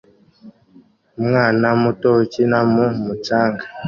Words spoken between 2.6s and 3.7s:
mu mucanga